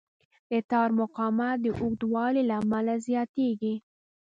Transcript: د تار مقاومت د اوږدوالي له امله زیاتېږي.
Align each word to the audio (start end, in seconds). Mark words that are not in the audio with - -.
د 0.49 0.51
تار 0.71 0.89
مقاومت 0.99 1.57
د 1.61 1.67
اوږدوالي 1.79 2.43
له 2.49 2.55
امله 2.61 2.93
زیاتېږي. 3.07 3.75